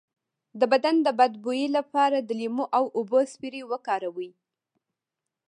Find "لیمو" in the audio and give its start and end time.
2.39-2.65